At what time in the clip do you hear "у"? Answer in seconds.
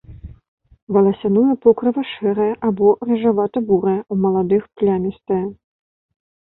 4.13-4.21